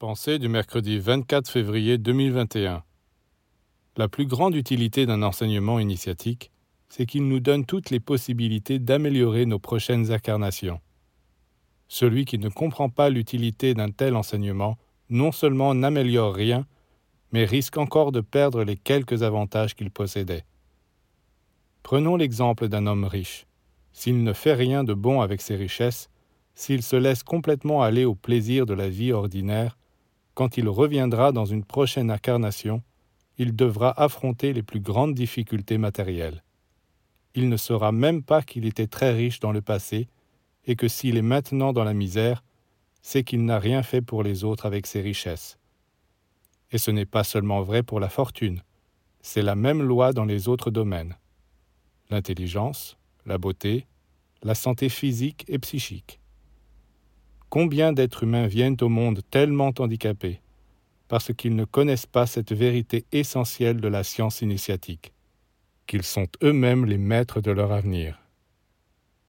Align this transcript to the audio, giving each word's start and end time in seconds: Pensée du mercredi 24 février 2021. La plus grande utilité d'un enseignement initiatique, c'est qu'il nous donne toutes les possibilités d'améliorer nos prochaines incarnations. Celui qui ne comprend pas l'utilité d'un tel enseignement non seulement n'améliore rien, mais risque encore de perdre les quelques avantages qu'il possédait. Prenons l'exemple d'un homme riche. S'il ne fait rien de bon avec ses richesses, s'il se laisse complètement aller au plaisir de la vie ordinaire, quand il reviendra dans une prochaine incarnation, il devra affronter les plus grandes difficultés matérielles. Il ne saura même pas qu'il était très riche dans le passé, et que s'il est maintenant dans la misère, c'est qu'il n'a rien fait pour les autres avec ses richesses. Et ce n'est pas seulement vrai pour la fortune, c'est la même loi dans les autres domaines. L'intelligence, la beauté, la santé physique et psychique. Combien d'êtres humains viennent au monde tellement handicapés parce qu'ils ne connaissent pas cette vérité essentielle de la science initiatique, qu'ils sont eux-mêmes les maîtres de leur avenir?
Pensée 0.00 0.38
du 0.38 0.48
mercredi 0.48 1.00
24 1.00 1.50
février 1.50 1.98
2021. 1.98 2.84
La 3.96 4.06
plus 4.06 4.26
grande 4.26 4.54
utilité 4.54 5.06
d'un 5.06 5.24
enseignement 5.24 5.80
initiatique, 5.80 6.52
c'est 6.88 7.04
qu'il 7.04 7.26
nous 7.26 7.40
donne 7.40 7.66
toutes 7.66 7.90
les 7.90 7.98
possibilités 7.98 8.78
d'améliorer 8.78 9.44
nos 9.44 9.58
prochaines 9.58 10.12
incarnations. 10.12 10.80
Celui 11.88 12.26
qui 12.26 12.38
ne 12.38 12.48
comprend 12.48 12.90
pas 12.90 13.10
l'utilité 13.10 13.74
d'un 13.74 13.90
tel 13.90 14.14
enseignement 14.14 14.78
non 15.10 15.32
seulement 15.32 15.74
n'améliore 15.74 16.32
rien, 16.32 16.64
mais 17.32 17.44
risque 17.44 17.76
encore 17.76 18.12
de 18.12 18.20
perdre 18.20 18.62
les 18.62 18.76
quelques 18.76 19.24
avantages 19.24 19.74
qu'il 19.74 19.90
possédait. 19.90 20.44
Prenons 21.82 22.14
l'exemple 22.14 22.68
d'un 22.68 22.86
homme 22.86 23.04
riche. 23.04 23.48
S'il 23.92 24.22
ne 24.22 24.32
fait 24.32 24.54
rien 24.54 24.84
de 24.84 24.94
bon 24.94 25.22
avec 25.22 25.40
ses 25.40 25.56
richesses, 25.56 26.08
s'il 26.54 26.84
se 26.84 26.94
laisse 26.94 27.24
complètement 27.24 27.82
aller 27.82 28.04
au 28.04 28.14
plaisir 28.14 28.64
de 28.64 28.74
la 28.74 28.88
vie 28.88 29.10
ordinaire, 29.10 29.76
quand 30.38 30.56
il 30.56 30.68
reviendra 30.68 31.32
dans 31.32 31.46
une 31.46 31.64
prochaine 31.64 32.12
incarnation, 32.12 32.80
il 33.38 33.56
devra 33.56 33.90
affronter 34.00 34.52
les 34.52 34.62
plus 34.62 34.78
grandes 34.78 35.12
difficultés 35.16 35.78
matérielles. 35.78 36.44
Il 37.34 37.48
ne 37.48 37.56
saura 37.56 37.90
même 37.90 38.22
pas 38.22 38.42
qu'il 38.42 38.64
était 38.64 38.86
très 38.86 39.12
riche 39.12 39.40
dans 39.40 39.50
le 39.50 39.62
passé, 39.62 40.06
et 40.64 40.76
que 40.76 40.86
s'il 40.86 41.16
est 41.16 41.22
maintenant 41.22 41.72
dans 41.72 41.82
la 41.82 41.92
misère, 41.92 42.44
c'est 43.02 43.24
qu'il 43.24 43.44
n'a 43.46 43.58
rien 43.58 43.82
fait 43.82 44.00
pour 44.00 44.22
les 44.22 44.44
autres 44.44 44.64
avec 44.64 44.86
ses 44.86 45.00
richesses. 45.00 45.58
Et 46.70 46.78
ce 46.78 46.92
n'est 46.92 47.04
pas 47.04 47.24
seulement 47.24 47.62
vrai 47.62 47.82
pour 47.82 47.98
la 47.98 48.08
fortune, 48.08 48.62
c'est 49.20 49.42
la 49.42 49.56
même 49.56 49.82
loi 49.82 50.12
dans 50.12 50.24
les 50.24 50.46
autres 50.46 50.70
domaines. 50.70 51.16
L'intelligence, 52.10 52.96
la 53.26 53.38
beauté, 53.38 53.88
la 54.44 54.54
santé 54.54 54.88
physique 54.88 55.44
et 55.48 55.58
psychique. 55.58 56.20
Combien 57.50 57.94
d'êtres 57.94 58.24
humains 58.24 58.46
viennent 58.46 58.76
au 58.82 58.88
monde 58.88 59.22
tellement 59.30 59.72
handicapés 59.78 60.40
parce 61.08 61.32
qu'ils 61.32 61.56
ne 61.56 61.64
connaissent 61.64 62.06
pas 62.06 62.26
cette 62.26 62.52
vérité 62.52 63.06
essentielle 63.12 63.80
de 63.80 63.88
la 63.88 64.04
science 64.04 64.42
initiatique, 64.42 65.14
qu'ils 65.86 66.02
sont 66.02 66.26
eux-mêmes 66.42 66.84
les 66.84 66.98
maîtres 66.98 67.40
de 67.40 67.50
leur 67.50 67.72
avenir? 67.72 68.20